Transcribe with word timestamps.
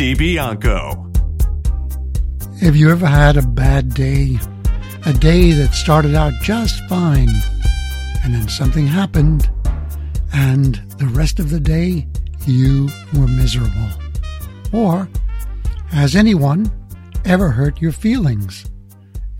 DiBianco. 0.00 0.96
Have 2.62 2.74
you 2.74 2.90
ever 2.90 3.06
had 3.06 3.36
a 3.36 3.42
bad 3.42 3.92
day? 3.92 4.38
A 5.04 5.12
day 5.12 5.52
that 5.52 5.74
started 5.74 6.14
out 6.14 6.32
just 6.40 6.82
fine, 6.88 7.28
and 8.24 8.32
then 8.32 8.48
something 8.48 8.86
happened, 8.86 9.50
and 10.32 10.76
the 10.96 11.04
rest 11.08 11.38
of 11.38 11.50
the 11.50 11.60
day 11.60 12.08
you 12.46 12.88
were 13.12 13.26
miserable? 13.28 13.90
Or 14.72 15.06
has 15.90 16.16
anyone 16.16 16.72
ever 17.26 17.50
hurt 17.50 17.82
your 17.82 17.92
feelings? 17.92 18.64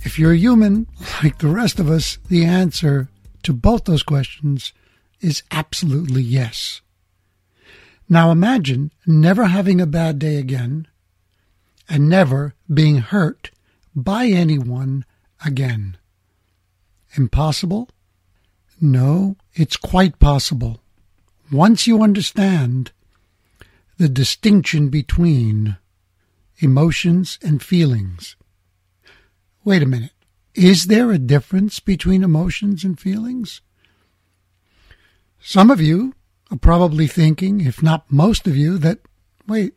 If 0.02 0.18
you're 0.18 0.34
human, 0.34 0.87
like 1.23 1.38
the 1.38 1.48
rest 1.48 1.80
of 1.80 1.88
us, 1.88 2.18
the 2.29 2.45
answer 2.45 3.09
to 3.45 3.54
both 3.54 3.87
those 3.87 4.02
questions 4.02 4.74
is 5.23 5.42
absolutely 5.51 6.20
yes. 6.20 6.82
Now 8.12 8.32
imagine 8.32 8.91
never 9.06 9.45
having 9.45 9.80
a 9.80 9.87
bad 9.87 10.18
day 10.18 10.37
again 10.37 10.88
and 11.88 12.09
never 12.09 12.55
being 12.73 12.96
hurt 12.96 13.52
by 13.95 14.26
anyone 14.26 15.04
again. 15.46 15.96
Impossible? 17.15 17.88
No, 18.80 19.37
it's 19.54 19.76
quite 19.76 20.18
possible. 20.18 20.80
Once 21.52 21.87
you 21.87 22.02
understand 22.02 22.90
the 23.96 24.09
distinction 24.09 24.88
between 24.88 25.76
emotions 26.59 27.38
and 27.45 27.63
feelings. 27.63 28.35
Wait 29.65 29.85
a 29.85 29.87
minute. 29.87 30.13
Is 30.57 30.87
there 30.87 31.13
a 31.13 31.18
difference 31.18 31.79
between 31.79 32.24
emotions 32.24 32.82
and 32.82 32.98
feelings? 32.98 33.60
Some 35.38 35.70
of 35.70 35.80
you 35.80 36.15
are 36.51 36.59
probably 36.59 37.06
thinking, 37.06 37.60
if 37.60 37.82
not 37.82 38.10
most 38.10 38.46
of 38.46 38.56
you, 38.56 38.79
that, 38.79 38.98
wait, 39.46 39.74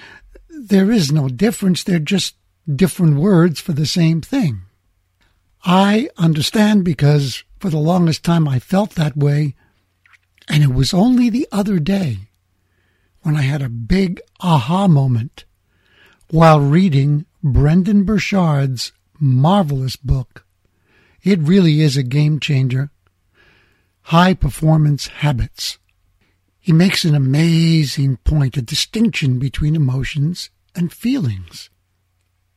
there 0.50 0.90
is 0.90 1.12
no 1.12 1.28
difference. 1.28 1.82
They're 1.82 1.98
just 1.98 2.36
different 2.74 3.16
words 3.16 3.60
for 3.60 3.72
the 3.72 3.86
same 3.86 4.20
thing. 4.20 4.62
I 5.64 6.08
understand 6.16 6.84
because 6.84 7.44
for 7.58 7.70
the 7.70 7.78
longest 7.78 8.24
time 8.24 8.48
I 8.48 8.58
felt 8.58 8.92
that 8.92 9.16
way, 9.16 9.54
and 10.48 10.62
it 10.62 10.72
was 10.72 10.94
only 10.94 11.28
the 11.28 11.46
other 11.52 11.78
day 11.78 12.18
when 13.22 13.36
I 13.36 13.42
had 13.42 13.62
a 13.62 13.68
big 13.68 14.20
aha 14.40 14.88
moment 14.88 15.44
while 16.30 16.60
reading 16.60 17.26
Brendon 17.42 18.04
Burchard's 18.04 18.92
marvelous 19.18 19.96
book. 19.96 20.44
It 21.22 21.40
really 21.40 21.80
is 21.80 21.96
a 21.96 22.02
game 22.02 22.40
changer. 22.40 22.90
High 24.02 24.34
Performance 24.34 25.08
Habits. 25.08 25.78
He 26.68 26.74
makes 26.74 27.06
an 27.06 27.14
amazing 27.14 28.18
point, 28.24 28.58
a 28.58 28.60
distinction 28.60 29.38
between 29.38 29.74
emotions 29.74 30.50
and 30.74 30.92
feelings. 30.92 31.70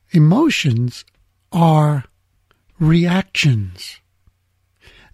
Emotions 0.09 1.06
are 1.54 2.04
reactions. 2.78 4.02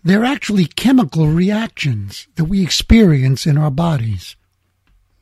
They're 0.03 0.25
actually 0.25 0.65
chemical 0.65 1.27
reactions 1.27 2.27
that 2.37 2.45
we 2.45 2.63
experience 2.63 3.45
in 3.45 3.55
our 3.55 3.69
bodies. 3.69 4.35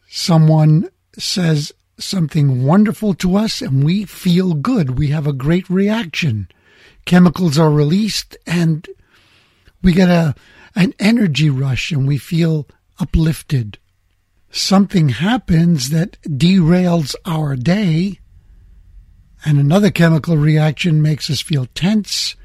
Someone 0.08 0.90
says 1.18 1.74
something 1.98 2.64
wonderful 2.64 3.14
to 3.16 3.36
us 3.36 3.62
and 3.62 3.84
we 3.84 4.06
feel 4.06 4.54
good. 4.54 4.98
We 4.98 5.10
have 5.10 5.28
a 5.28 5.34
great 5.34 5.70
reaction. 5.70 6.48
Chemicals 7.04 7.60
are 7.60 7.70
released 7.70 8.38
and 8.48 8.88
we 9.82 9.92
get 9.92 10.08
a, 10.08 10.34
an 10.78 10.94
energy 10.98 11.50
rush 11.50 11.92
and 11.92 12.08
we 12.08 12.18
feel 12.18 12.70
uplifted. 13.00 13.78
Something 14.50 15.10
happens 15.10 15.90
that 15.90 16.22
derails 16.24 17.16
our 17.26 17.56
day, 17.56 18.20
and 19.44 19.60
another 19.60 19.92
chemical 19.92 20.38
reaction 20.38 21.02
makes 21.02 21.30
us 21.30 21.42
feel 21.42 21.68
tense, 21.76 22.36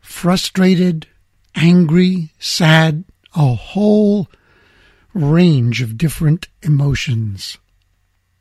frustrated, 0.00 1.06
angry, 1.54 2.30
sad, 2.38 3.04
a 3.34 3.54
whole 3.54 4.28
range 5.14 5.82
of 5.82 5.98
different 5.98 6.48
emotions. 6.62 7.58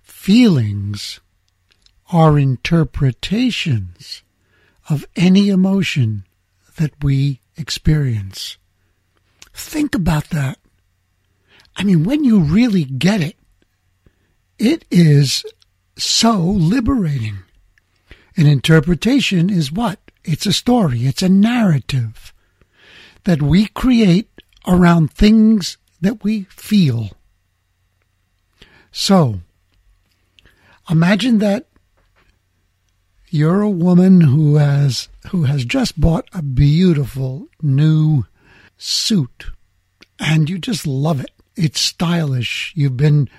Feelings 0.01 1.19
are 2.11 2.39
interpretations 2.39 4.23
of 4.89 5.05
any 5.15 5.49
emotion 5.49 6.25
that 6.77 6.91
we 7.03 7.41
experience. 7.57 8.57
Think 9.53 9.93
about 9.93 10.29
that. 10.29 10.57
I 11.79 11.85
mean, 11.85 12.03
when 12.03 12.25
you 12.25 12.41
really 12.41 12.83
get 12.83 13.21
it, 13.21 13.37
it 14.59 14.83
is 14.91 15.45
so 15.97 16.37
liberating. 16.37 17.37
An 18.35 18.47
interpretation 18.47 19.49
is 19.49 19.71
what? 19.71 19.97
It's 20.25 20.45
a 20.45 20.51
story, 20.51 21.05
it's 21.05 21.21
a 21.21 21.29
narrative 21.29 22.33
that 23.23 23.41
we 23.41 23.67
create 23.67 24.29
around 24.67 25.13
things 25.13 25.77
that 26.01 26.21
we 26.21 26.43
feel. 26.49 27.11
So, 28.91 29.39
imagine 30.89 31.37
that 31.37 31.69
you're 33.29 33.61
a 33.61 33.69
woman 33.69 34.19
who 34.19 34.57
has 34.57 35.07
who 35.29 35.43
has 35.43 35.63
just 35.63 35.97
bought 35.97 36.27
a 36.33 36.41
beautiful 36.41 37.47
new 37.61 38.25
suit 38.77 39.45
and 40.19 40.49
you 40.49 40.57
just 40.57 40.85
love 40.85 41.21
it. 41.21 41.31
It's 41.55 41.81
stylish. 41.81 42.73
You've 42.75 42.97
been 42.97 43.29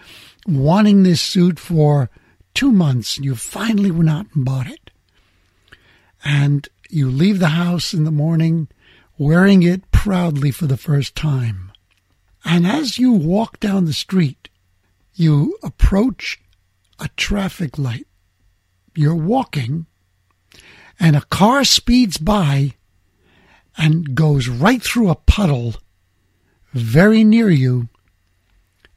wanting 0.47 1.03
this 1.03 1.21
suit 1.21 1.59
for 1.59 2.11
two 2.55 2.73
months. 2.73 3.19
You 3.19 3.35
finally 3.35 3.91
went 3.91 4.11
out 4.11 4.27
and 4.35 4.45
bought 4.45 4.67
it. 4.67 4.91
And 6.25 6.69
you 6.89 7.09
leave 7.11 7.39
the 7.39 7.49
house 7.49 7.95
in 7.95 8.05
the 8.05 8.11
morning 8.11 8.69
wearing 9.17 9.63
it 9.63 9.91
proudly 9.91 10.51
for 10.51 10.67
the 10.67 10.77
first 10.77 11.15
time. 11.15 11.71
And 12.45 12.67
as 12.67 12.99
you 12.99 13.13
walk 13.13 13.61
down 13.61 13.85
the 13.85 13.93
street, 13.93 14.49
you 15.15 15.59
approach 15.63 16.41
a 16.99 17.09
traffic 17.17 17.79
light. 17.79 18.07
You're 18.95 19.15
walking, 19.15 19.87
and 20.99 21.17
a 21.17 21.21
car 21.21 21.65
speeds 21.65 22.17
by 22.17 22.75
and 23.77 24.15
goes 24.15 24.49
right 24.49 24.83
through 24.83 25.11
a 25.11 25.15
puddle 25.15 25.75
very 26.73 27.23
near 27.25 27.51
you 27.51 27.90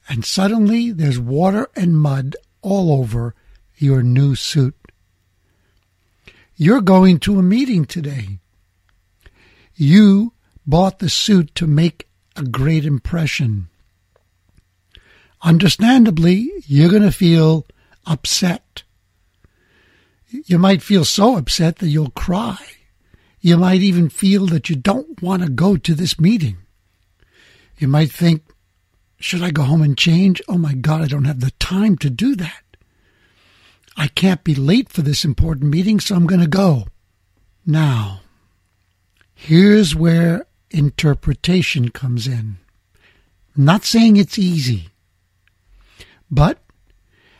and 0.09 0.25
suddenly 0.25 0.91
there's 0.91 1.19
water 1.19 1.69
and 1.75 1.97
mud 1.97 2.35
all 2.61 2.91
over 2.91 3.35
your 3.77 4.03
new 4.03 4.35
suit. 4.35 4.75
You're 6.55 6.81
going 6.81 7.19
to 7.19 7.39
a 7.39 7.43
meeting 7.43 7.85
today. 7.85 8.39
You 9.75 10.33
bought 10.65 10.99
the 10.99 11.09
suit 11.09 11.55
to 11.55 11.67
make 11.67 12.07
a 12.35 12.43
great 12.43 12.85
impression. 12.85 13.69
Understandably, 15.41 16.49
you're 16.65 16.89
going 16.89 17.01
to 17.03 17.11
feel 17.11 17.65
upset. 18.05 18.83
You 20.29 20.57
might 20.57 20.81
feel 20.81 21.05
so 21.05 21.37
upset 21.37 21.77
that 21.77 21.89
you'll 21.89 22.11
cry. 22.11 22.57
You 23.41 23.57
might 23.57 23.81
even 23.81 24.09
feel 24.09 24.45
that 24.47 24.69
you 24.69 24.75
don't 24.75 25.21
want 25.21 25.43
to 25.43 25.49
go 25.49 25.75
to 25.75 25.93
this 25.93 26.19
meeting. 26.19 26.57
You 27.77 27.87
might 27.89 28.11
think, 28.11 28.43
should 29.23 29.41
I 29.41 29.51
go 29.51 29.63
home 29.63 29.81
and 29.81 29.97
change? 29.97 30.41
Oh 30.49 30.57
my 30.57 30.73
God, 30.73 31.01
I 31.01 31.07
don't 31.07 31.23
have 31.23 31.39
the 31.39 31.51
time 31.51 31.97
to 31.99 32.09
do 32.09 32.35
that. 32.35 32.61
I 33.95 34.09
can't 34.09 34.43
be 34.43 34.53
late 34.53 34.89
for 34.89 35.01
this 35.01 35.23
important 35.23 35.71
meeting, 35.71 36.01
so 36.01 36.13
I'm 36.13 36.27
going 36.27 36.41
to 36.41 36.47
go. 36.47 36.87
Now, 37.65 38.19
here's 39.33 39.95
where 39.95 40.45
interpretation 40.71 41.87
comes 41.87 42.27
in. 42.27 42.57
Not 43.55 43.85
saying 43.85 44.17
it's 44.17 44.37
easy, 44.37 44.89
but 46.29 46.57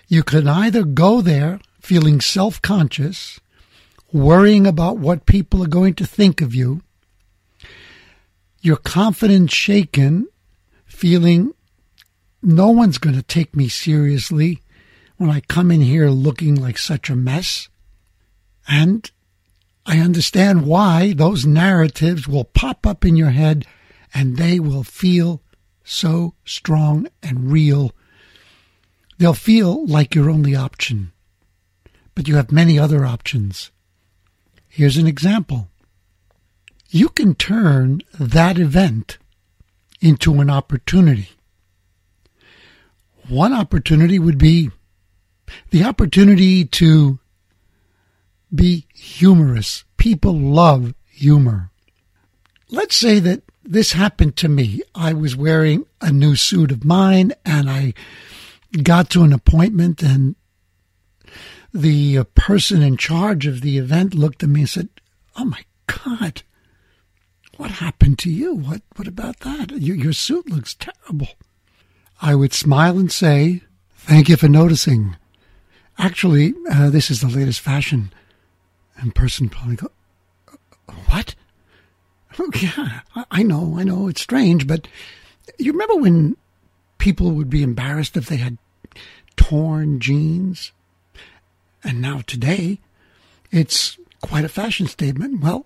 you 0.07 0.23
can 0.23 0.47
either 0.47 0.83
go 0.83 1.19
there 1.19 1.59
feeling 1.81 2.21
self 2.21 2.61
conscious, 2.61 3.41
worrying 4.13 4.65
about 4.65 4.99
what 4.99 5.25
people 5.25 5.61
are 5.61 5.67
going 5.67 5.95
to 5.95 6.05
think 6.05 6.39
of 6.39 6.55
you, 6.55 6.81
your 8.61 8.77
confidence 8.77 9.51
shaken, 9.51 10.29
feeling 10.85 11.53
no 12.43 12.69
one's 12.69 12.97
going 12.97 13.15
to 13.15 13.23
take 13.23 13.55
me 13.55 13.69
seriously 13.69 14.61
when 15.17 15.29
I 15.29 15.39
come 15.39 15.71
in 15.71 15.81
here 15.81 16.09
looking 16.09 16.55
like 16.55 16.77
such 16.77 17.09
a 17.09 17.15
mess. 17.15 17.69
And 18.67 19.09
I 19.85 19.99
understand 19.99 20.65
why 20.65 21.13
those 21.13 21.45
narratives 21.45 22.27
will 22.27 22.43
pop 22.43 22.85
up 22.85 23.05
in 23.05 23.15
your 23.15 23.31
head 23.31 23.65
and 24.13 24.37
they 24.37 24.59
will 24.59 24.83
feel 24.83 25.41
so 25.83 26.33
strong 26.45 27.07
and 27.21 27.51
real. 27.51 27.91
They'll 29.17 29.33
feel 29.33 29.85
like 29.85 30.15
your 30.15 30.29
only 30.29 30.55
option. 30.55 31.11
But 32.15 32.27
you 32.27 32.35
have 32.35 32.51
many 32.51 32.77
other 32.77 33.05
options. 33.05 33.71
Here's 34.67 34.97
an 34.97 35.07
example. 35.07 35.69
You 36.89 37.09
can 37.09 37.35
turn 37.35 38.01
that 38.19 38.59
event 38.59 39.17
into 39.99 40.41
an 40.41 40.49
opportunity. 40.49 41.29
One 43.33 43.51
opportunity 43.51 44.19
would 44.19 44.37
be 44.37 44.69
the 45.71 45.83
opportunity 45.85 46.65
to 46.65 47.17
be 48.53 48.85
humorous. 48.93 49.85
People 49.97 50.37
love 50.37 50.93
humor. 51.09 51.71
Let's 52.69 52.95
say 52.95 53.17
that 53.17 53.41
this 53.63 53.93
happened 53.93 54.37
to 54.37 54.47
me. 54.47 54.83
I 54.93 55.13
was 55.13 55.35
wearing 55.35 55.87
a 55.99 56.11
new 56.11 56.35
suit 56.35 56.71
of 56.71 56.85
mine 56.85 57.33
and 57.43 57.71
I 57.71 57.95
got 58.83 59.09
to 59.11 59.23
an 59.23 59.33
appointment 59.33 60.03
and 60.03 60.35
the 61.73 62.25
person 62.35 62.83
in 62.83 62.97
charge 62.97 63.47
of 63.47 63.61
the 63.61 63.79
event 63.79 64.13
looked 64.13 64.43
at 64.43 64.49
me 64.49 64.59
and 64.59 64.69
said, 64.69 64.89
"Oh 65.35 65.45
my 65.45 65.65
god. 65.87 66.43
What 67.57 67.71
happened 67.71 68.19
to 68.19 68.29
you? 68.29 68.53
What 68.53 68.83
what 68.95 69.07
about 69.07 69.39
that? 69.39 69.71
Your, 69.71 69.95
your 69.95 70.13
suit 70.13 70.47
looks 70.51 70.75
terrible." 70.75 71.29
I 72.21 72.35
would 72.35 72.53
smile 72.53 72.97
and 72.97 73.11
say, 73.11 73.61
"Thank 73.97 74.29
you 74.29 74.37
for 74.37 74.47
noticing. 74.47 75.15
Actually, 75.97 76.53
uh, 76.69 76.89
this 76.89 77.11
is 77.11 77.21
the 77.21 77.27
latest 77.27 77.59
fashion." 77.59 78.11
And 78.97 79.15
person 79.15 79.49
probably 79.49 79.75
go, 79.75 79.91
"What?" 81.07 81.35
Oh, 82.39 82.49
yeah, 82.59 83.01
I 83.29 83.43
know, 83.43 83.75
I 83.77 83.83
know, 83.83 84.07
it's 84.07 84.21
strange, 84.21 84.65
but 84.65 84.87
you 85.59 85.71
remember 85.71 85.97
when 85.97 86.35
people 86.97 87.31
would 87.31 87.49
be 87.49 87.63
embarrassed 87.63 88.17
if 88.17 88.27
they 88.27 88.37
had 88.37 88.57
torn 89.35 89.99
jeans? 89.99 90.71
And 91.83 92.01
now 92.01 92.21
today, 92.25 92.79
it's 93.51 93.97
quite 94.21 94.45
a 94.45 94.49
fashion 94.49 94.87
statement. 94.87 95.41
Well, 95.41 95.65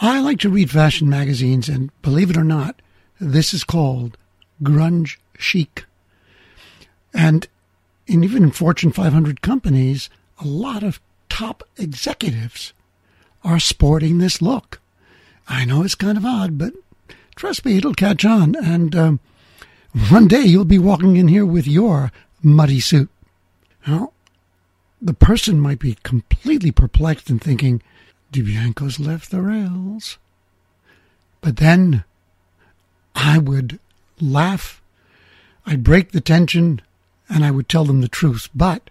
I 0.00 0.20
like 0.20 0.38
to 0.40 0.48
read 0.48 0.70
fashion 0.70 1.08
magazines, 1.08 1.68
and 1.68 1.90
believe 2.02 2.30
it 2.30 2.36
or 2.36 2.44
not, 2.44 2.80
this 3.20 3.52
is 3.52 3.64
called 3.64 4.16
grunge 4.62 5.16
chic. 5.38 5.84
And 7.14 7.46
in, 8.06 8.24
even 8.24 8.42
in 8.44 8.50
Fortune 8.50 8.92
500 8.92 9.42
companies, 9.42 10.10
a 10.38 10.46
lot 10.46 10.82
of 10.82 11.00
top 11.28 11.62
executives 11.76 12.72
are 13.44 13.60
sporting 13.60 14.18
this 14.18 14.42
look. 14.42 14.80
I 15.48 15.64
know 15.64 15.82
it's 15.82 15.94
kind 15.94 16.18
of 16.18 16.24
odd, 16.24 16.58
but 16.58 16.74
trust 17.36 17.64
me, 17.64 17.76
it'll 17.76 17.94
catch 17.94 18.24
on. 18.24 18.54
And 18.56 18.94
um, 18.94 19.20
one 20.10 20.28
day 20.28 20.42
you'll 20.42 20.64
be 20.64 20.78
walking 20.78 21.16
in 21.16 21.28
here 21.28 21.46
with 21.46 21.66
your 21.66 22.12
muddy 22.42 22.80
suit. 22.80 23.08
Now, 23.86 24.12
the 25.00 25.14
person 25.14 25.60
might 25.60 25.78
be 25.78 25.96
completely 26.02 26.70
perplexed 26.70 27.30
and 27.30 27.40
thinking, 27.40 27.82
DiBianco's 28.32 29.00
left 29.00 29.30
the 29.30 29.40
rails. 29.40 30.18
But 31.40 31.56
then 31.56 32.04
I 33.14 33.38
would 33.38 33.78
laugh, 34.22 34.82
I'd 35.66 35.84
break 35.84 36.12
the 36.12 36.20
tension, 36.20 36.80
and 37.28 37.44
I 37.44 37.50
would 37.50 37.68
tell 37.68 37.84
them 37.84 38.00
the 38.00 38.08
truth. 38.08 38.48
But 38.54 38.90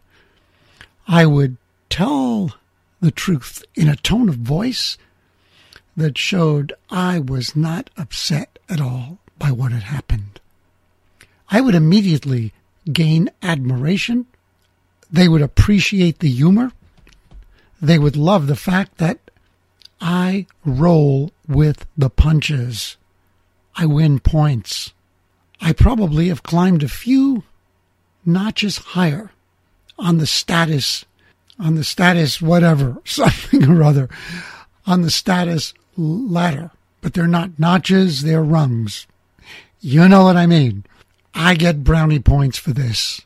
I 1.07 1.25
would 1.25 1.57
tell 1.89 2.55
the 2.99 3.11
truth 3.11 3.63
in 3.75 3.87
a 3.87 3.95
tone 3.95 4.29
of 4.29 4.35
voice 4.35 4.97
that 5.95 6.17
showed 6.17 6.73
I 6.89 7.19
was 7.19 7.55
not 7.55 7.89
upset 7.97 8.59
at 8.69 8.81
all 8.81 9.19
by 9.39 9.51
what 9.51 9.71
had 9.71 9.83
happened. 9.83 10.39
I 11.49 11.61
would 11.61 11.75
immediately 11.75 12.53
gain 12.91 13.29
admiration. 13.41 14.25
They 15.09 15.27
would 15.27 15.41
appreciate 15.41 16.19
the 16.19 16.29
humor. 16.29 16.71
They 17.81 17.97
would 17.97 18.15
love 18.15 18.47
the 18.47 18.55
fact 18.55 18.97
that 18.97 19.19
I 20.01 20.45
roll 20.65 21.31
with 21.47 21.85
the 21.97 22.09
punches. 22.09 22.97
I 23.75 23.85
win 23.85 24.19
points. 24.19 24.93
I 25.61 25.73
probably 25.73 26.27
have 26.27 26.43
climbed 26.43 26.83
a 26.83 26.87
few 26.87 27.43
notches 28.25 28.77
higher 28.77 29.31
on 29.97 30.17
the 30.17 30.27
status, 30.27 31.05
on 31.59 31.75
the 31.75 31.83
status 31.83 32.41
whatever, 32.41 32.97
something 33.05 33.67
or 33.69 33.83
other, 33.83 34.09
on 34.85 35.01
the 35.01 35.11
status 35.11 35.73
ladder, 35.95 36.71
but 37.01 37.13
they're 37.13 37.27
not 37.27 37.59
notches, 37.59 38.21
they're 38.21 38.43
rungs. 38.43 39.07
You 39.79 40.07
know 40.07 40.23
what 40.23 40.37
I 40.37 40.45
mean. 40.45 40.85
I 41.33 41.55
get 41.55 41.83
brownie 41.83 42.19
points 42.19 42.57
for 42.57 42.71
this. 42.71 43.21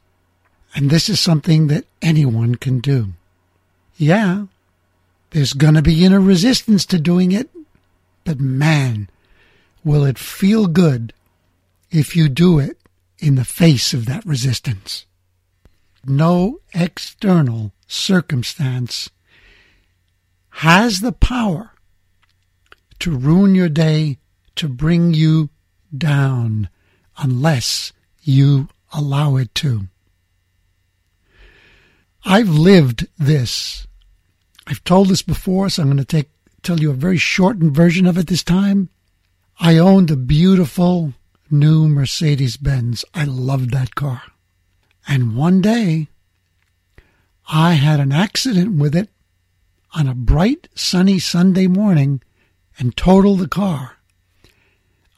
And 0.75 0.89
this 0.89 1.09
is 1.09 1.19
something 1.19 1.67
that 1.67 1.85
anyone 2.01 2.55
can 2.55 2.79
do. 2.79 3.09
Yeah, 3.97 4.45
there's 5.31 5.53
going 5.53 5.75
to 5.75 5.81
be 5.81 6.05
inner 6.05 6.19
resistance 6.19 6.85
to 6.87 6.99
doing 6.99 7.31
it, 7.31 7.49
but 8.23 8.39
man, 8.39 9.09
will 9.83 10.05
it 10.05 10.17
feel 10.17 10.67
good 10.67 11.13
if 11.91 12.15
you 12.15 12.29
do 12.29 12.57
it 12.57 12.77
in 13.19 13.35
the 13.35 13.45
face 13.45 13.93
of 13.93 14.05
that 14.05 14.25
resistance. 14.25 15.05
No 16.05 16.59
external 16.73 17.73
circumstance 17.87 19.09
has 20.49 21.01
the 21.01 21.11
power 21.11 21.71
to 22.99 23.15
ruin 23.15 23.53
your 23.53 23.69
day, 23.69 24.17
to 24.55 24.67
bring 24.67 25.13
you 25.13 25.49
down, 25.95 26.69
unless 27.17 27.93
you 28.21 28.69
allow 28.93 29.35
it 29.35 29.53
to. 29.55 29.87
I've 32.23 32.49
lived 32.49 33.07
this. 33.17 33.87
I've 34.67 34.83
told 34.83 35.09
this 35.09 35.21
before, 35.21 35.69
so 35.69 35.81
I'm 35.81 35.87
going 35.89 35.97
to 35.97 36.05
take 36.05 36.29
tell 36.61 36.79
you 36.79 36.91
a 36.91 36.95
very 36.95 37.17
shortened 37.17 37.73
version 37.75 38.05
of 38.05 38.17
it 38.17 38.27
this 38.27 38.43
time. 38.43 38.89
I 39.59 39.77
owned 39.77 40.11
a 40.11 40.15
beautiful 40.15 41.13
new 41.51 41.87
Mercedes 41.87 42.57
Benz. 42.57 43.03
I 43.13 43.25
loved 43.25 43.71
that 43.71 43.95
car. 43.95 44.23
And 45.07 45.35
one 45.35 45.61
day, 45.61 46.07
I 47.47 47.73
had 47.73 47.99
an 47.99 48.11
accident 48.11 48.77
with 48.77 48.95
it 48.95 49.09
on 49.93 50.07
a 50.07 50.15
bright, 50.15 50.69
sunny 50.75 51.19
Sunday 51.19 51.67
morning 51.67 52.21
and 52.79 52.95
totaled 52.95 53.39
the 53.39 53.47
car. 53.47 53.97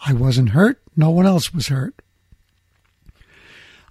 I 0.05 0.13
wasn't 0.13 0.49
hurt. 0.49 0.81
No 0.95 1.09
one 1.09 1.25
else 1.25 1.53
was 1.53 1.67
hurt. 1.67 1.95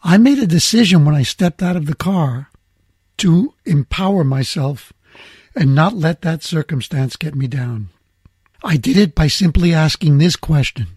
I 0.02 0.18
made 0.18 0.38
a 0.38 0.46
decision 0.46 1.04
when 1.04 1.14
I 1.14 1.22
stepped 1.22 1.62
out 1.62 1.76
of 1.76 1.86
the 1.86 1.94
car 1.94 2.50
to 3.18 3.54
empower 3.64 4.24
myself 4.24 4.92
and 5.54 5.74
not 5.74 5.94
let 5.94 6.22
that 6.22 6.42
circumstance 6.42 7.16
get 7.16 7.34
me 7.34 7.46
down. 7.46 7.88
I 8.64 8.76
did 8.76 8.96
it 8.96 9.14
by 9.14 9.28
simply 9.28 9.72
asking 9.72 10.18
this 10.18 10.36
question 10.36 10.88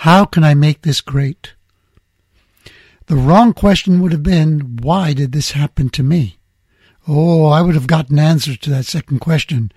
How 0.00 0.24
can 0.24 0.44
I 0.44 0.54
make 0.54 0.80
this 0.80 1.02
great? 1.02 1.52
The 3.04 3.16
wrong 3.16 3.52
question 3.52 4.00
would 4.00 4.12
have 4.12 4.22
been, 4.22 4.78
Why 4.80 5.12
did 5.12 5.32
this 5.32 5.50
happen 5.50 5.90
to 5.90 6.02
me? 6.02 6.38
Oh, 7.06 7.48
I 7.48 7.60
would 7.60 7.74
have 7.74 7.86
gotten 7.86 8.18
answers 8.18 8.56
to 8.60 8.70
that 8.70 8.86
second 8.86 9.18
question 9.18 9.70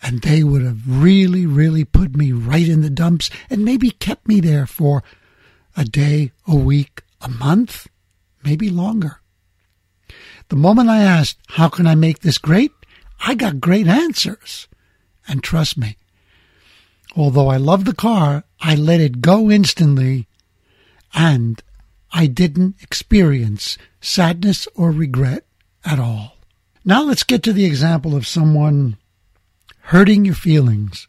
and 0.00 0.22
they 0.22 0.42
would 0.42 0.62
have 0.62 0.80
really, 0.86 1.44
really 1.44 1.84
put 1.84 2.16
me 2.16 2.32
right 2.32 2.66
in 2.66 2.80
the 2.80 2.88
dumps 2.88 3.28
and 3.50 3.62
maybe 3.62 3.90
kept 3.90 4.26
me 4.26 4.40
there 4.40 4.64
for 4.64 5.04
a 5.76 5.84
day, 5.84 6.32
a 6.46 6.56
week, 6.56 7.02
a 7.20 7.28
month, 7.28 7.88
maybe 8.42 8.70
longer. 8.70 9.20
The 10.48 10.56
moment 10.56 10.88
I 10.88 11.02
asked, 11.02 11.40
how 11.46 11.68
can 11.68 11.86
I 11.86 11.94
make 11.94 12.20
this 12.20 12.38
great? 12.38 12.72
I 13.20 13.34
got 13.34 13.60
great 13.60 13.86
answers. 13.86 14.66
And 15.26 15.42
trust 15.42 15.76
me, 15.76 15.97
although 17.16 17.48
I 17.48 17.56
love 17.56 17.84
the 17.84 17.94
car, 17.94 18.44
I 18.60 18.74
let 18.74 19.00
it 19.00 19.20
go 19.20 19.50
instantly 19.50 20.26
and 21.14 21.62
I 22.12 22.26
didn't 22.26 22.76
experience 22.82 23.78
sadness 24.00 24.68
or 24.74 24.90
regret 24.90 25.44
at 25.84 25.98
all. 25.98 26.36
Now 26.84 27.02
let's 27.02 27.22
get 27.22 27.42
to 27.44 27.52
the 27.52 27.64
example 27.64 28.16
of 28.16 28.26
someone 28.26 28.96
hurting 29.80 30.24
your 30.24 30.34
feelings. 30.34 31.08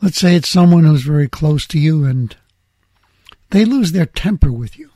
Let's 0.00 0.18
say 0.18 0.36
it's 0.36 0.48
someone 0.48 0.84
who's 0.84 1.02
very 1.02 1.28
close 1.28 1.66
to 1.68 1.78
you 1.78 2.04
and 2.04 2.36
they 3.50 3.64
lose 3.64 3.92
their 3.92 4.06
temper 4.06 4.52
with 4.52 4.78
you. 4.78 4.90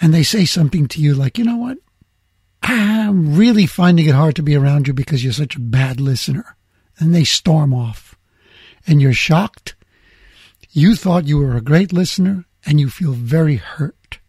And 0.00 0.12
they 0.12 0.22
say 0.22 0.44
something 0.44 0.88
to 0.88 1.00
you 1.00 1.14
like, 1.14 1.38
you 1.38 1.44
know 1.44 1.56
what? 1.56 1.78
I'm 2.62 3.36
really 3.36 3.66
finding 3.66 4.06
it 4.06 4.14
hard 4.14 4.36
to 4.36 4.42
be 4.42 4.56
around 4.56 4.86
you 4.86 4.94
because 4.94 5.22
you're 5.22 5.32
such 5.32 5.56
a 5.56 5.60
bad 5.60 6.00
listener. 6.00 6.56
And 7.02 7.12
they 7.12 7.24
storm 7.24 7.74
off. 7.74 8.16
And 8.86 9.02
you're 9.02 9.12
shocked. 9.12 9.74
You 10.70 10.94
thought 10.94 11.26
you 11.26 11.38
were 11.38 11.56
a 11.56 11.60
great 11.60 11.92
listener 11.92 12.44
and 12.64 12.78
you 12.78 12.88
feel 12.88 13.12
very 13.12 13.56
hurt. 13.56 14.20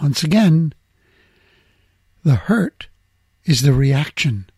once 0.00 0.22
again, 0.22 0.72
the 2.22 2.36
hurt 2.36 2.86
is 3.44 3.62
the 3.62 3.72
reaction. 3.72 4.48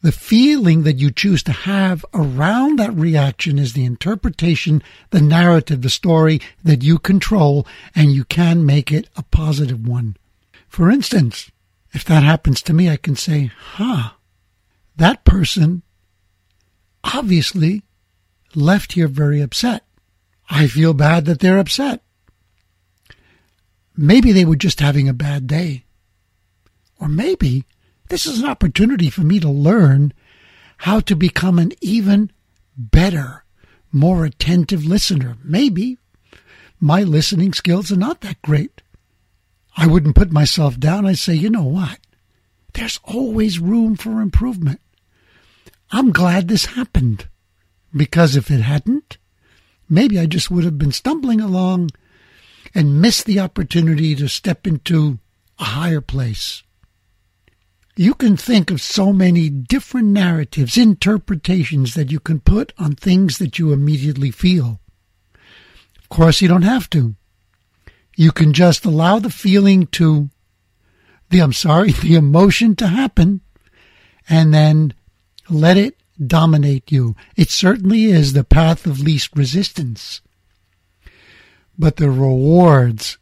The 0.00 0.10
feeling 0.10 0.84
that 0.84 0.96
you 0.96 1.10
choose 1.10 1.42
to 1.42 1.52
have 1.52 2.02
around 2.14 2.78
that 2.78 2.94
reaction 2.94 3.58
is 3.58 3.74
the 3.74 3.84
interpretation, 3.84 4.82
the 5.10 5.20
narrative, 5.20 5.82
the 5.82 5.90
story 5.90 6.40
that 6.64 6.82
you 6.82 6.98
control, 6.98 7.66
and 7.94 8.10
you 8.12 8.24
can 8.24 8.64
make 8.64 8.90
it 8.90 9.10
a 9.16 9.22
positive 9.22 9.86
one. 9.86 10.16
For 10.66 10.90
instance, 10.90 11.50
if 11.92 12.04
that 12.06 12.22
happens 12.22 12.62
to 12.62 12.72
me, 12.72 12.88
I 12.88 12.96
can 12.96 13.16
say, 13.16 13.50
huh, 13.74 14.12
that 14.96 15.24
person 15.24 15.82
obviously 17.04 17.82
left 18.54 18.92
here 18.92 19.08
very 19.08 19.40
upset. 19.40 19.84
I 20.50 20.66
feel 20.66 20.94
bad 20.94 21.24
that 21.24 21.40
they're 21.40 21.58
upset. 21.58 22.02
Maybe 23.96 24.32
they 24.32 24.44
were 24.44 24.56
just 24.56 24.80
having 24.80 25.08
a 25.08 25.14
bad 25.14 25.46
day. 25.46 25.84
Or 27.00 27.08
maybe 27.08 27.64
this 28.08 28.26
is 28.26 28.40
an 28.40 28.48
opportunity 28.48 29.08
for 29.08 29.22
me 29.22 29.40
to 29.40 29.48
learn 29.48 30.12
how 30.78 31.00
to 31.00 31.16
become 31.16 31.58
an 31.58 31.72
even 31.80 32.30
better, 32.76 33.44
more 33.90 34.24
attentive 34.26 34.84
listener. 34.84 35.36
Maybe 35.42 35.96
my 36.78 37.02
listening 37.02 37.54
skills 37.54 37.90
are 37.90 37.96
not 37.96 38.20
that 38.20 38.42
great. 38.42 38.82
I 39.76 39.86
wouldn't 39.86 40.16
put 40.16 40.30
myself 40.30 40.78
down. 40.78 41.06
I'd 41.06 41.18
say, 41.18 41.32
you 41.32 41.48
know 41.48 41.64
what? 41.64 41.98
There's 42.74 43.00
always 43.04 43.58
room 43.58 43.96
for 43.96 44.20
improvement. 44.20 44.81
I'm 45.92 46.10
glad 46.10 46.48
this 46.48 46.64
happened 46.64 47.28
because 47.94 48.34
if 48.34 48.50
it 48.50 48.60
hadn't, 48.60 49.18
maybe 49.90 50.18
I 50.18 50.24
just 50.24 50.50
would 50.50 50.64
have 50.64 50.78
been 50.78 50.90
stumbling 50.90 51.40
along 51.40 51.90
and 52.74 53.00
missed 53.00 53.26
the 53.26 53.40
opportunity 53.40 54.14
to 54.14 54.26
step 54.26 54.66
into 54.66 55.18
a 55.58 55.64
higher 55.64 56.00
place. 56.00 56.62
You 57.94 58.14
can 58.14 58.38
think 58.38 58.70
of 58.70 58.80
so 58.80 59.12
many 59.12 59.50
different 59.50 60.08
narratives, 60.08 60.78
interpretations 60.78 61.92
that 61.92 62.10
you 62.10 62.20
can 62.20 62.40
put 62.40 62.72
on 62.78 62.94
things 62.94 63.36
that 63.36 63.58
you 63.58 63.70
immediately 63.70 64.30
feel. 64.30 64.80
Of 65.98 66.08
course, 66.08 66.40
you 66.40 66.48
don't 66.48 66.62
have 66.62 66.88
to. 66.90 67.16
You 68.16 68.32
can 68.32 68.54
just 68.54 68.86
allow 68.86 69.18
the 69.18 69.28
feeling 69.28 69.86
to, 69.88 70.30
the, 71.28 71.40
I'm 71.40 71.52
sorry, 71.52 71.92
the 72.02 72.14
emotion 72.14 72.76
to 72.76 72.86
happen 72.86 73.42
and 74.26 74.54
then 74.54 74.94
let 75.48 75.76
it 75.76 75.96
dominate 76.24 76.90
you. 76.92 77.16
It 77.36 77.50
certainly 77.50 78.04
is 78.04 78.32
the 78.32 78.44
path 78.44 78.86
of 78.86 79.00
least 79.00 79.36
resistance. 79.36 80.20
But 81.78 81.96
the 81.96 82.10
rewards 82.10 83.18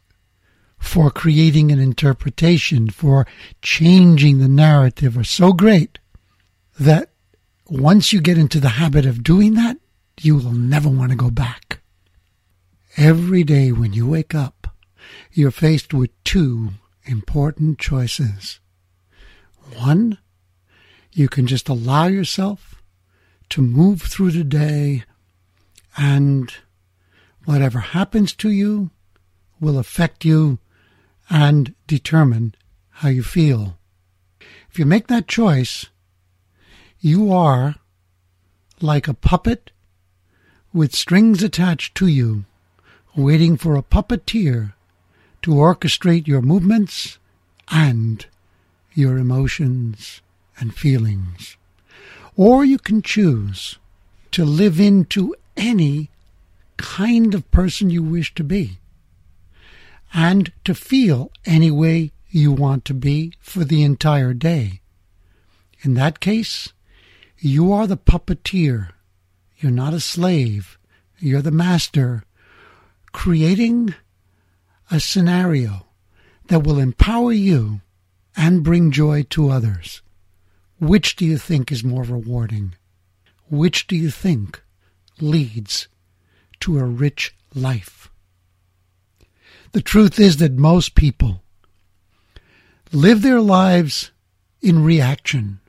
for 0.77 1.11
creating 1.11 1.71
an 1.71 1.79
interpretation, 1.79 2.89
for 2.89 3.27
changing 3.61 4.39
the 4.39 4.47
narrative 4.47 5.17
are 5.17 5.23
so 5.23 5.53
great 5.53 5.99
that 6.79 7.11
once 7.67 8.11
you 8.11 8.19
get 8.19 8.37
into 8.37 8.59
the 8.59 8.69
habit 8.69 9.05
of 9.05 9.23
doing 9.23 9.53
that, 9.53 9.77
you 10.19 10.35
will 10.35 10.51
never 10.51 10.89
want 10.89 11.11
to 11.11 11.17
go 11.17 11.29
back. 11.29 11.79
Every 12.97 13.43
day 13.43 13.71
when 13.71 13.93
you 13.93 14.07
wake 14.07 14.35
up, 14.35 14.75
you're 15.31 15.51
faced 15.51 15.93
with 15.93 16.11
two 16.23 16.71
important 17.05 17.79
choices. 17.79 18.59
One, 19.77 20.17
you 21.13 21.27
can 21.27 21.47
just 21.47 21.69
allow 21.69 22.07
yourself 22.07 22.81
to 23.49 23.61
move 23.61 24.01
through 24.01 24.31
the 24.31 24.43
day 24.43 25.03
and 25.97 26.53
whatever 27.45 27.79
happens 27.79 28.33
to 28.33 28.49
you 28.49 28.91
will 29.59 29.77
affect 29.77 30.23
you 30.23 30.57
and 31.29 31.73
determine 31.87 32.55
how 32.89 33.09
you 33.09 33.23
feel. 33.23 33.77
If 34.69 34.79
you 34.79 34.85
make 34.85 35.07
that 35.07 35.27
choice, 35.27 35.87
you 36.99 37.31
are 37.31 37.75
like 38.79 39.07
a 39.07 39.13
puppet 39.13 39.71
with 40.73 40.95
strings 40.95 41.43
attached 41.43 41.95
to 41.95 42.07
you, 42.07 42.45
waiting 43.15 43.57
for 43.57 43.75
a 43.75 43.83
puppeteer 43.83 44.73
to 45.41 45.51
orchestrate 45.51 46.27
your 46.27 46.41
movements 46.41 47.17
and 47.69 48.25
your 48.93 49.17
emotions 49.17 50.21
and 50.57 50.73
feelings. 50.73 51.57
Or 52.35 52.63
you 52.63 52.77
can 52.77 53.01
choose 53.01 53.77
to 54.31 54.45
live 54.45 54.79
into 54.79 55.35
any 55.57 56.09
kind 56.77 57.33
of 57.33 57.49
person 57.51 57.89
you 57.89 58.01
wish 58.01 58.33
to 58.35 58.43
be 58.43 58.79
and 60.13 60.51
to 60.65 60.73
feel 60.73 61.31
any 61.45 61.71
way 61.71 62.11
you 62.29 62.51
want 62.51 62.85
to 62.85 62.93
be 62.93 63.33
for 63.39 63.63
the 63.63 63.83
entire 63.83 64.33
day. 64.33 64.81
In 65.81 65.93
that 65.95 66.19
case, 66.19 66.73
you 67.37 67.71
are 67.71 67.87
the 67.87 67.97
puppeteer. 67.97 68.89
You're 69.57 69.71
not 69.71 69.93
a 69.93 69.99
slave. 69.99 70.77
You're 71.19 71.41
the 71.41 71.51
master, 71.51 72.23
creating 73.11 73.93
a 74.89 74.99
scenario 74.99 75.85
that 76.47 76.63
will 76.63 76.79
empower 76.79 77.31
you 77.31 77.81
and 78.35 78.63
bring 78.63 78.91
joy 78.91 79.23
to 79.23 79.49
others. 79.49 80.01
Which 80.81 81.15
do 81.15 81.27
you 81.27 81.37
think 81.37 81.71
is 81.71 81.83
more 81.83 82.01
rewarding? 82.01 82.73
Which 83.51 83.85
do 83.85 83.95
you 83.95 84.09
think 84.09 84.63
leads 85.19 85.87
to 86.61 86.79
a 86.79 86.83
rich 86.83 87.35
life? 87.53 88.09
The 89.73 89.83
truth 89.83 90.19
is 90.19 90.37
that 90.37 90.53
most 90.53 90.95
people 90.95 91.43
live 92.91 93.21
their 93.21 93.41
lives 93.41 94.09
in 94.59 94.83
reaction. 94.83 95.59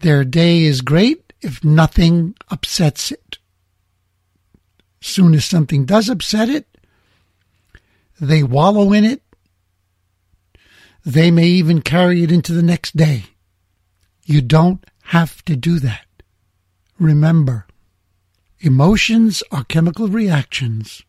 Their 0.00 0.22
day 0.26 0.64
is 0.64 0.82
great 0.82 1.32
if 1.40 1.64
nothing 1.64 2.34
upsets 2.50 3.10
it. 3.10 3.38
Soon 5.00 5.32
as 5.32 5.46
something 5.46 5.86
does 5.86 6.10
upset 6.10 6.50
it, 6.50 6.66
they 8.20 8.42
wallow 8.42 8.92
in 8.92 9.06
it. 9.06 9.22
They 11.06 11.30
may 11.30 11.46
even 11.46 11.80
carry 11.80 12.22
it 12.22 12.30
into 12.30 12.52
the 12.52 12.62
next 12.62 12.98
day. 12.98 13.31
You 14.24 14.40
don't 14.40 14.84
have 15.04 15.44
to 15.44 15.56
do 15.56 15.78
that. 15.80 16.06
Remember, 16.98 17.66
emotions 18.60 19.42
are 19.50 19.64
chemical 19.64 20.08
reactions 20.08 21.02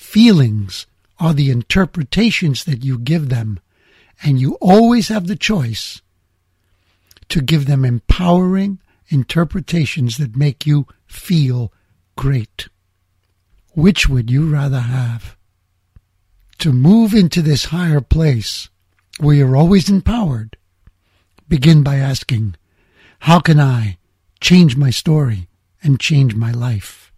Feelings 0.00 0.86
are 1.20 1.34
the 1.34 1.50
interpretations 1.50 2.64
that 2.64 2.82
you 2.82 2.98
give 2.98 3.28
them, 3.28 3.60
and 4.24 4.40
you 4.40 4.54
always 4.54 5.06
have 5.06 5.28
the 5.28 5.36
choice 5.36 6.00
to 7.28 7.42
give 7.42 7.66
them 7.66 7.84
empowering 7.84 8.80
interpretations 9.08 10.16
that 10.16 10.34
make 10.34 10.66
you 10.66 10.86
feel 11.06 11.70
great. 12.16 12.68
Which 13.74 14.08
would 14.08 14.30
you 14.30 14.50
rather 14.50 14.80
have? 14.80 15.36
To 16.58 16.72
move 16.72 17.14
into 17.14 17.42
this 17.42 17.66
higher 17.66 18.00
place 18.00 18.68
where 19.20 19.36
you're 19.36 19.54
always 19.54 19.90
empowered, 19.90 20.56
begin 21.50 21.82
by 21.82 21.96
asking, 21.96 22.54
How 23.18 23.40
can 23.40 23.60
I 23.60 23.98
change 24.40 24.76
my 24.76 24.88
story 24.88 25.48
and 25.82 26.00
change 26.00 26.34
my 26.34 26.52
life? 26.52 27.12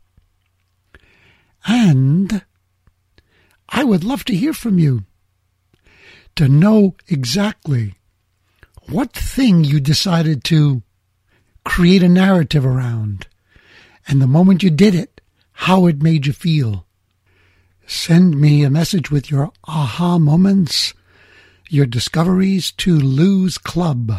And 1.64 2.42
I 3.68 3.84
would 3.84 4.02
love 4.02 4.24
to 4.24 4.34
hear 4.34 4.52
from 4.52 4.80
you. 4.80 5.04
To 6.36 6.48
know 6.48 6.96
exactly 7.08 7.94
what 8.88 9.12
thing 9.12 9.64
you 9.64 9.78
decided 9.78 10.42
to 10.44 10.82
create 11.64 12.02
a 12.02 12.08
narrative 12.08 12.64
around, 12.64 13.26
and 14.08 14.20
the 14.20 14.26
moment 14.26 14.62
you 14.62 14.70
did 14.70 14.94
it, 14.94 15.20
how 15.52 15.86
it 15.86 16.02
made 16.02 16.26
you 16.26 16.32
feel. 16.32 16.86
Send 17.86 18.40
me 18.40 18.64
a 18.64 18.70
message 18.70 19.10
with 19.10 19.30
your 19.30 19.52
aha 19.68 20.18
moments, 20.18 20.94
your 21.72 21.86
discoveries 21.86 22.70
to 22.70 22.94
Lou's 22.94 23.56
Club, 23.56 24.12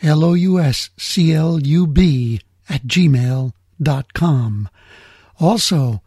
L 0.00 0.24
O 0.24 0.32
U 0.32 0.58
S 0.58 0.88
C 0.96 1.34
L 1.34 1.60
U 1.60 1.86
B, 1.86 2.40
at 2.66 2.84
gmail.com. 2.84 4.68
Also, 5.38 6.02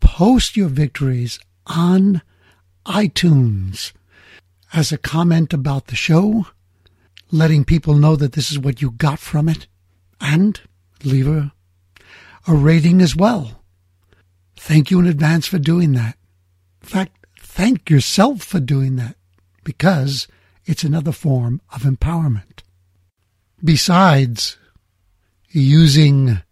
post 0.00 0.56
your 0.56 0.68
victories 0.68 1.38
on 1.68 2.20
iTunes 2.84 3.92
as 4.72 4.90
a 4.90 4.98
comment 4.98 5.52
about 5.52 5.86
the 5.86 5.94
show, 5.94 6.48
letting 7.30 7.64
people 7.64 7.94
know 7.94 8.16
that 8.16 8.32
this 8.32 8.50
is 8.50 8.58
what 8.58 8.82
you 8.82 8.90
got 8.90 9.20
from 9.20 9.48
it, 9.48 9.68
and 10.20 10.60
leave 11.04 11.28
a, 11.28 11.52
a 12.48 12.54
rating 12.54 13.00
as 13.00 13.14
well. 13.14 13.62
Thank 14.56 14.90
you 14.90 14.98
in 14.98 15.06
advance 15.06 15.46
for 15.46 15.58
doing 15.58 15.92
that. 15.92 16.16
In 16.82 16.88
fact, 16.88 17.12
thank 17.38 17.88
yourself 17.88 18.42
for 18.42 18.58
doing 18.58 18.96
that 18.96 19.16
because 19.64 20.28
it's 20.66 20.84
another 20.84 21.12
form 21.12 21.60
of 21.72 21.82
empowerment. 21.82 22.60
Besides 23.62 24.58
using 25.48 26.42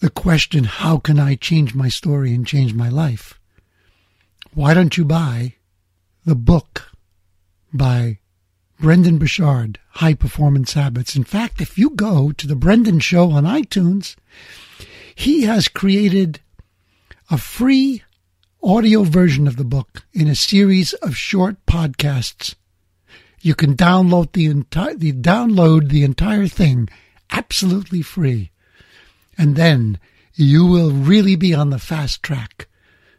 the 0.00 0.10
question, 0.10 0.64
how 0.64 0.98
can 0.98 1.18
I 1.18 1.34
change 1.34 1.74
my 1.74 1.88
story 1.88 2.34
and 2.34 2.46
change 2.46 2.74
my 2.74 2.88
life? 2.88 3.40
why 4.56 4.72
don't 4.72 4.96
you 4.96 5.04
buy 5.04 5.52
the 6.24 6.34
book 6.34 6.90
by 7.74 8.18
Brendon 8.80 9.18
Burchard, 9.18 9.78
High 9.90 10.14
Performance 10.14 10.72
Habits? 10.72 11.14
In 11.14 11.24
fact, 11.24 11.60
if 11.60 11.76
you 11.76 11.90
go 11.90 12.32
to 12.32 12.46
the 12.46 12.56
Brendon 12.56 12.98
Show 12.98 13.32
on 13.32 13.44
iTunes, 13.44 14.16
he 15.14 15.42
has 15.42 15.68
created 15.68 16.40
a 17.30 17.36
free 17.36 18.02
audio 18.62 19.02
version 19.02 19.46
of 19.46 19.56
the 19.56 19.64
book 19.64 20.04
in 20.12 20.28
a 20.28 20.34
series 20.34 20.92
of 20.94 21.16
short 21.16 21.64
podcasts. 21.66 22.54
You 23.40 23.54
can 23.54 23.76
download 23.76 24.32
the 24.32 24.46
entire 24.46 24.94
the 24.94 25.12
download 25.12 25.88
the 25.88 26.02
entire 26.02 26.48
thing 26.48 26.88
absolutely 27.30 28.02
free. 28.02 28.50
And 29.38 29.56
then 29.56 29.98
you 30.34 30.66
will 30.66 30.90
really 30.90 31.36
be 31.36 31.54
on 31.54 31.70
the 31.70 31.78
fast 31.78 32.22
track 32.22 32.68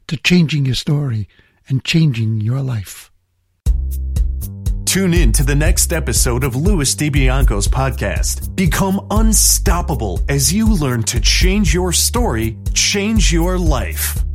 to 0.07 0.17
changing 0.17 0.65
your 0.65 0.75
story 0.75 1.27
and 1.67 1.83
changing 1.83 2.41
your 2.41 2.61
life. 2.61 3.11
Tune 4.85 5.13
in 5.13 5.31
to 5.33 5.43
the 5.43 5.55
next 5.55 5.91
episode 5.91 6.43
of 6.43 6.55
Louis 6.55 6.95
DiBianco's 6.95 7.67
podcast. 7.67 8.55
Become 8.55 9.05
unstoppable 9.11 10.21
as 10.29 10.51
you 10.51 10.73
learn 10.73 11.03
to 11.03 11.19
change 11.19 11.73
your 11.73 11.91
story, 11.91 12.57
change 12.73 13.31
your 13.31 13.59
life. 13.59 14.26